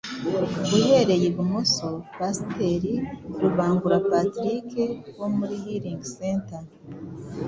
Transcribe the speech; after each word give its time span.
Uhereye 0.77 1.25
ibumoso: 1.31 1.87
Pasiteri 2.17 2.93
Rubangura 3.41 3.97
Patrick 4.09 4.69
wo 5.19 5.27
muri 5.37 5.55
Healing 5.63 6.01
Center 6.15 6.61